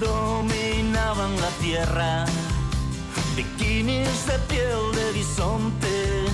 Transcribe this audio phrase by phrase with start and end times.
[0.00, 2.24] dominaban la tierra,
[3.36, 6.24] bikinis de piel de bisonte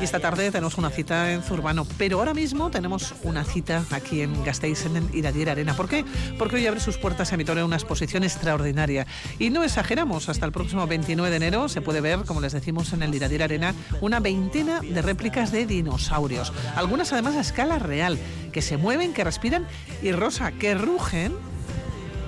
[0.00, 4.20] y esta tarde tenemos una cita en Zurbano, pero ahora mismo tenemos una cita aquí
[4.20, 5.74] en Gasteiz, en Iradier Arena.
[5.74, 6.04] ¿Por qué?
[6.38, 9.06] Porque hoy abre sus puertas a Mitoria una exposición extraordinaria.
[9.38, 12.92] Y no exageramos, hasta el próximo 29 de enero se puede ver, como les decimos
[12.92, 16.52] en el Iradier Arena, una veintena de réplicas de dinosaurios.
[16.76, 18.18] Algunas además a escala real,
[18.52, 19.66] que se mueven, que respiran
[20.02, 21.34] y rosa, que rugen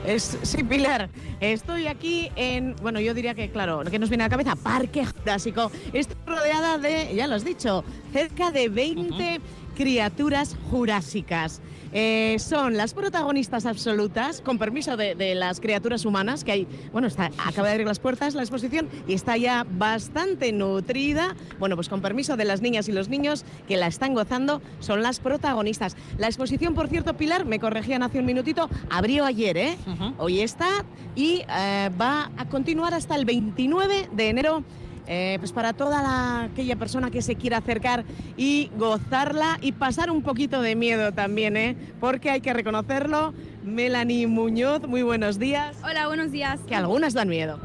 [0.09, 1.11] es, sí, Pilar.
[1.41, 4.57] Estoy aquí en, bueno, yo diría que, claro, lo que nos viene a la cabeza,
[4.57, 5.71] Parque Jurásico.
[5.93, 9.41] Estoy rodeada de, ya lo has dicho, cerca de 20
[9.77, 11.61] criaturas jurásicas.
[11.93, 17.31] Eh, son las protagonistas absolutas, con permiso de, las criaturas humanas, que hay, bueno, está,
[17.45, 21.35] acaba de abrir las puertas la exposición y está ya bastante nutrida.
[21.59, 25.03] Bueno, pues con permiso de las niñas y los niños que la están gozando, son
[25.03, 25.97] las protagonistas.
[26.19, 29.79] La exposición, por cierto, Pilar, me corregían hace un minutito, abrió ayer, ¿eh?
[30.19, 34.65] Hoy está y eh, va a continuar hasta el 29 de enero
[35.09, 38.05] eh, pues para toda aquella persona que se quiera acercar
[38.37, 41.77] y gozarla y pasar un poquito de miedo también, ¿eh?
[41.99, 43.33] porque hay que reconocerlo.
[43.65, 45.77] Melanie Muñoz, muy buenos días.
[45.83, 46.61] Hola, buenos días.
[46.69, 47.59] Que algunas dan miedo.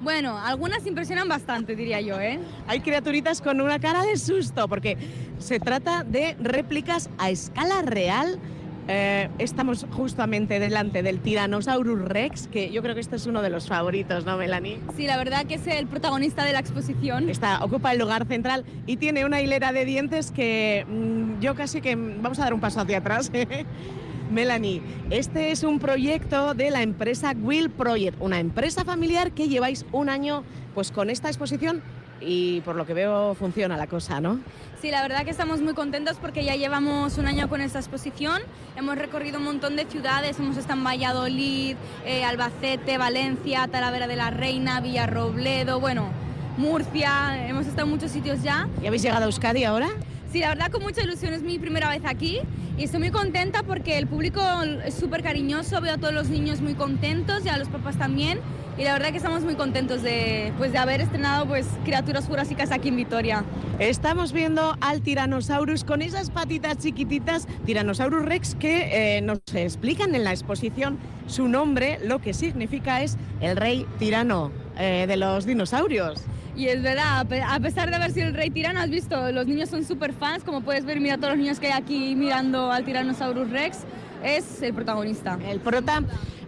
[0.00, 2.38] Bueno, algunas impresionan bastante, diría yo, ¿eh?
[2.66, 4.96] Hay criaturitas con una cara de susto, porque
[5.38, 8.38] se trata de réplicas a escala real
[8.88, 13.50] eh, estamos justamente delante del Tyrannosaurus Rex, que yo creo que este es uno de
[13.50, 14.78] los favoritos, ¿no, Melanie?
[14.96, 17.28] Sí, la verdad que es el protagonista de la exposición.
[17.28, 21.80] Está, ocupa el lugar central y tiene una hilera de dientes que mm, yo casi
[21.80, 23.32] que vamos a dar un paso hacia atrás.
[24.30, 29.86] Melanie, este es un proyecto de la empresa Will Project, una empresa familiar que lleváis
[29.92, 30.42] un año
[30.74, 31.80] pues con esta exposición
[32.20, 34.40] y por lo que veo funciona la cosa, ¿no?
[34.80, 38.42] Sí, la verdad que estamos muy contentos porque ya llevamos un año con esta exposición.
[38.76, 44.16] Hemos recorrido un montón de ciudades, hemos estado en Valladolid, eh, Albacete, Valencia, Talavera de
[44.16, 46.10] la Reina, Villarrobledo, bueno,
[46.58, 48.68] Murcia, hemos estado en muchos sitios ya.
[48.82, 49.88] ¿Y habéis llegado a Euskadi ahora?
[50.36, 52.40] Sí, la verdad con mucha ilusión, es mi primera vez aquí
[52.76, 54.42] y estoy muy contenta porque el público
[54.84, 58.40] es súper cariñoso, veo a todos los niños muy contentos y a los papás también
[58.76, 62.70] y la verdad que estamos muy contentos de, pues, de haber estrenado pues, criaturas jurásicas
[62.70, 63.44] aquí en Vitoria.
[63.78, 70.24] Estamos viendo al Tyrannosaurus con esas patitas chiquititas, Tyrannosaurus Rex, que eh, nos explican en
[70.24, 70.98] la exposición
[71.28, 76.22] su nombre, lo que significa es el rey tirano eh, de los dinosaurios.
[76.56, 79.68] Y es verdad, a pesar de haber sido el rey tirano, has visto, los niños
[79.68, 82.82] son súper fans, como puedes ver, mira todos los niños que hay aquí mirando al
[82.84, 83.80] Tyrannosaurus Rex,
[84.24, 85.38] es el protagonista.
[85.46, 86.02] El prota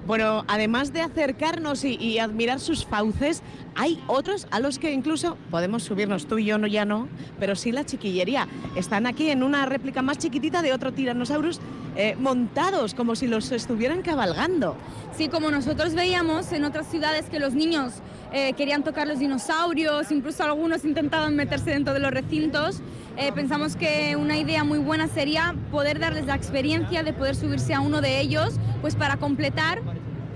[0.09, 3.43] bueno, además de acercarnos y, admirar sus fauces,
[3.75, 7.09] hay otros a los que incluso podemos subirnos, tú y yo no, ya no,
[7.39, 8.49] pero sí la chiquillería.
[8.75, 11.61] Están aquí en una réplica más chiquitita de otro Tyrannosaurus
[11.95, 14.77] eh, montados, como si los estuvieran cabalgando.
[15.15, 17.93] Sí, como nosotros veíamos en otras ciudades que los niños
[18.33, 22.81] eh, querían tocar los dinosaurios, incluso algunos intentaban meterse dentro de los recintos.
[23.17, 27.75] Eh, pensamos que una idea muy buena sería poder darles la experiencia de poder subirse
[27.75, 29.81] a uno de ellos, pues para completar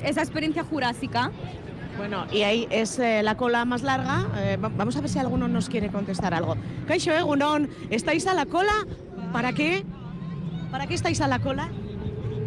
[0.03, 1.31] esa experiencia jurásica.
[1.97, 4.27] Bueno, y ahí es eh, la cola más larga.
[4.37, 6.57] Eh, vamos a ver si alguno nos quiere contestar algo.
[6.89, 8.73] Kaixo Egunon, ¿estáis a la cola?
[9.33, 9.85] ¿Para qué?
[10.71, 11.69] ¿Para qué estáis a la cola?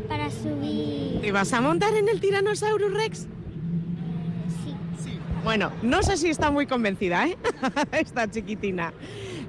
[0.09, 1.23] Para subir.
[1.23, 3.27] ¿Y vas a montar en el Tyrannosaurus Rex?
[5.45, 7.37] Bueno, no sé si está muy convencida, ¿eh?
[7.91, 8.91] Esta chiquitina.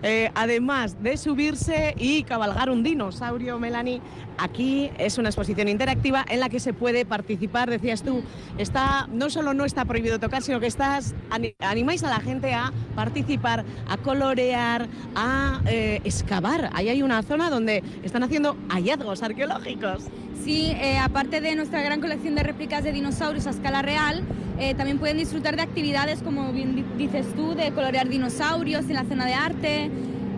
[0.03, 4.03] Eh, además de subirse y cabalgar un dinosaurio, Melanie,
[4.37, 8.23] aquí es una exposición interactiva en la que se puede participar, decías tú,
[8.59, 11.15] está, no solo no está prohibido tocar, sino que estás,
[11.61, 16.69] animáis a la gente a participar, a colorear, a eh, excavar.
[16.75, 20.11] Ahí hay una zona donde están haciendo hallazgos arqueológicos.
[20.45, 24.23] Sí, eh, aparte de nuestra gran colección de réplicas de dinosaurios a escala real,
[24.59, 29.05] eh, también pueden disfrutar de actividades como bien dices tú, de colorear dinosaurios en la
[29.05, 29.91] zona de arte,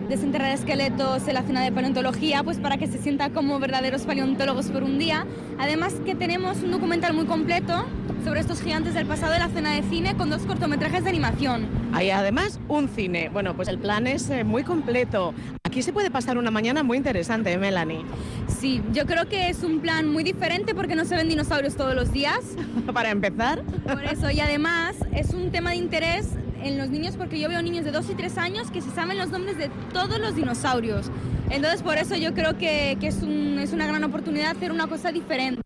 [0.09, 4.67] desenterrar esqueletos en la zona de paleontología, pues para que se sientan como verdaderos paleontólogos
[4.67, 5.25] por un día.
[5.59, 7.85] Además que tenemos un documental muy completo
[8.23, 11.67] sobre estos gigantes del pasado de la zona de cine con dos cortometrajes de animación.
[11.93, 13.29] Hay además un cine.
[13.29, 15.33] Bueno, pues el plan es eh, muy completo.
[15.69, 18.01] Aquí se puede pasar una mañana muy interesante, ¿eh, Melanie.
[18.47, 21.93] Sí, yo creo que es un plan muy diferente porque no se ven dinosaurios todos
[21.93, 22.39] los días.
[22.93, 23.61] Para empezar.
[23.83, 26.29] Por eso, y además es un tema de interés
[26.63, 29.19] en los niños porque yo veo niños de 2 y 3 años que se saben
[29.19, 31.11] los nombres de todos los dinosaurios.
[31.51, 34.87] Entonces, por eso yo creo que, que es, un, es, una gran oportunidad hacer una
[34.87, 35.61] cosa diferente.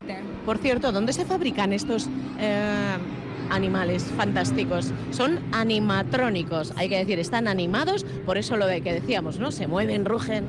[0.45, 2.09] Por cierto, ¿dónde se fabrican estos
[2.41, 2.97] eh,
[3.49, 4.91] animales fantásticos?
[5.11, 9.51] Son animatrónicos, hay que decir, están animados, por eso lo que decíamos, ¿no?
[9.51, 10.45] Se mueven, rugen.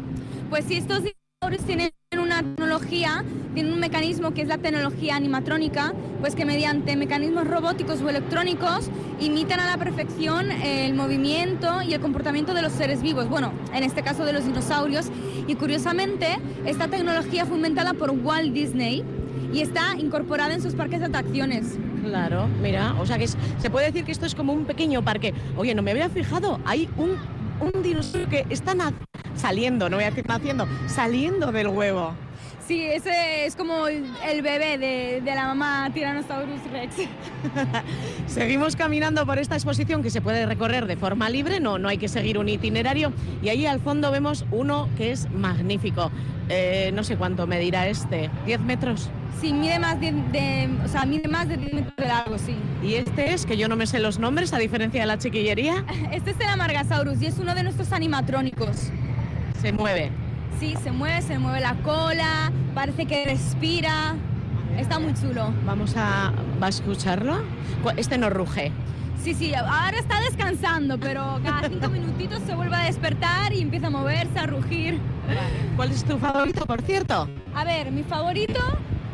[0.50, 5.94] Pues sí, estos dinosaurios tienen una tecnología tienen un mecanismo que es la tecnología animatrónica,
[6.20, 8.90] pues que mediante mecanismos robóticos o electrónicos
[9.20, 13.84] imitan a la perfección el movimiento y el comportamiento de los seres vivos, bueno, en
[13.84, 15.06] este caso de los dinosaurios.
[15.46, 16.26] Y curiosamente,
[16.66, 19.04] esta tecnología fue inventada por Walt Disney
[19.52, 21.78] y está incorporada en sus parques de atracciones.
[22.04, 25.32] Claro, mira, o sea que se puede decir que esto es como un pequeño parque.
[25.56, 27.16] Oye, no me había fijado, hay un,
[27.60, 28.92] un dinosaurio que está na-
[29.34, 32.12] saliendo, no voy a decir naciendo, saliendo del huevo.
[32.66, 34.04] Sí, ese es como el,
[34.42, 36.94] bebé de, de la mamá Tyrannosaurus Rex.
[38.26, 41.98] Seguimos caminando por esta exposición que se puede recorrer de forma libre, no, no hay
[41.98, 43.12] que seguir un itinerario.
[43.42, 46.10] Y ahí al fondo vemos uno que es magnífico.
[46.48, 49.10] Eh, no sé cuánto medirá este, 10 metros.
[49.40, 52.56] Sí, mide más de, de- o sea, mide más de 10 metros de largo, sí.
[52.82, 55.84] Y este es, que yo no me sé los nombres, a diferencia de la chiquillería,
[56.12, 58.90] Este es el Amargasaurus y es uno de nuestros animatrónicos.
[59.60, 60.10] se mueve.
[60.60, 64.14] Sí, se mueve, se mueve la cola, parece que respira.
[64.78, 65.52] Está muy chulo.
[65.66, 67.36] Vamos a, ¿va a escucharlo.
[67.82, 68.72] Cu- Este no ruge.
[69.22, 73.86] Sí, sí, ahora está descansando, pero cada cinco minutitos se vuelve a despertar y empieza
[73.86, 74.98] a moverse, a rugir.
[75.76, 77.28] ¿Cuál es tu favorito, por cierto?
[77.54, 78.60] A ver, mi favorito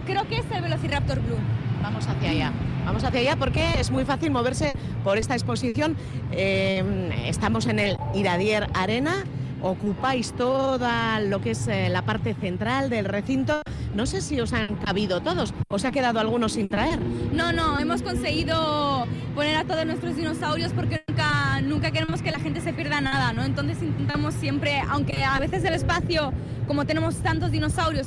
[0.06, 1.36] creo que es el Velociraptor Blue.
[1.82, 2.52] Vamos hacia allá.
[2.84, 4.72] Vamos hacia allá porque es muy fácil moverse
[5.04, 5.96] por esta exposición.
[6.32, 9.24] Eh, estamos en el Iradier Arena.
[9.62, 13.60] Ocupáis toda lo que es eh, la parte central del recinto.
[13.94, 15.52] No sé si os han cabido todos.
[15.68, 16.98] ¿Os ha quedado alguno sin traer?
[17.32, 22.38] No, no, hemos conseguido poner a todos nuestros dinosaurios porque nunca, nunca queremos que la
[22.38, 23.42] gente se pierda nada, ¿no?
[23.44, 26.32] Entonces intentamos siempre, aunque a veces el espacio,
[26.66, 28.06] como tenemos tantos dinosaurios,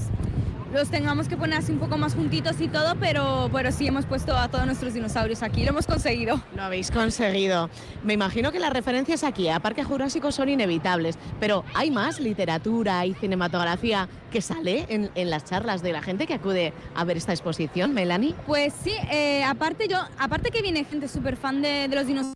[0.73, 4.05] los tengamos que poner así un poco más juntitos y todo, pero, pero sí hemos
[4.05, 6.41] puesto a todos nuestros dinosaurios aquí, lo hemos conseguido.
[6.55, 7.69] Lo habéis conseguido.
[8.03, 13.05] Me imagino que las referencias aquí a Parque Jurásico son inevitables, pero ¿hay más literatura
[13.05, 17.17] y cinematografía que sale en, en las charlas de la gente que acude a ver
[17.17, 18.35] esta exposición, Melanie?
[18.47, 22.33] Pues sí, eh, aparte yo, aparte que viene gente súper fan de, de los dinosaurios,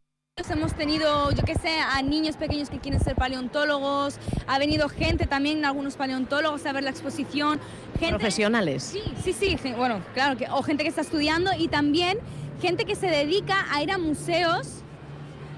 [0.52, 5.26] hemos tenido, yo qué sé, a niños pequeños que quieren ser paleontólogos, ha venido gente
[5.26, 7.60] también, algunos paleontólogos a ver la exposición,
[8.00, 8.10] gente...
[8.10, 8.84] Profesionales.
[8.84, 12.20] Sí, sí, sí, bueno, claro, que, o gente que está estudiando y también
[12.62, 14.84] gente que se dedica a ir a museos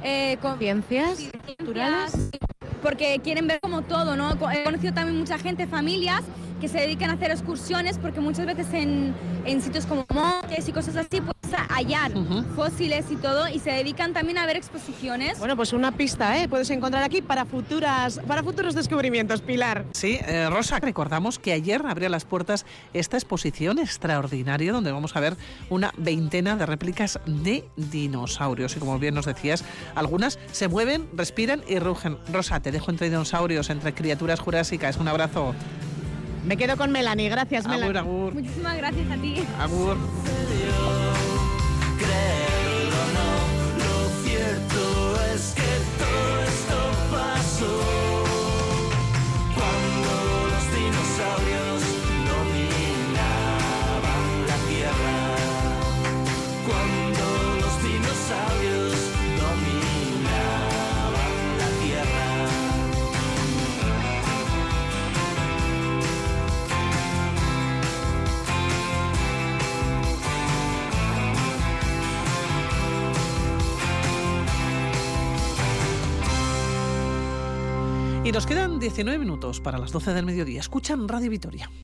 [0.01, 2.29] eh, con, Ciencias Sí, ciencias,
[2.81, 4.31] Porque quieren ver como todo, ¿no?
[4.51, 6.23] He conocido también mucha gente, familias,
[6.61, 9.13] que se dedican a hacer excursiones porque muchas veces en,
[9.45, 12.11] en sitios como montes y cosas así, pues a hallar
[12.55, 15.39] fósiles y todo, y se dedican también a ver exposiciones.
[15.39, 16.47] Bueno, pues una pista, ¿eh?
[16.47, 19.85] Puedes encontrar aquí para futuras, para futuros descubrimientos, Pilar.
[19.93, 25.19] Sí, eh, Rosa, recordamos que ayer abrió las puertas esta exposición extraordinaria donde vamos a
[25.19, 25.35] ver
[25.69, 28.75] una veintena de réplicas de dinosaurios.
[28.75, 29.63] Y como bien nos decías,
[29.95, 32.17] algunas se mueven, respiran y rugen.
[32.31, 34.97] Rosa, te dejo entre dinosaurios, entre criaturas jurásicas.
[34.97, 35.53] Un abrazo.
[36.45, 37.29] Me quedo con Melanie.
[37.29, 37.99] Gracias, Agur, Melanie.
[37.99, 39.35] agur, Muchísimas gracias a ti.
[39.59, 39.97] agur.
[78.29, 80.59] Y nos quedan 19 minutos para las 12 del mediodía.
[80.59, 81.71] Escuchan Radio Vitoria.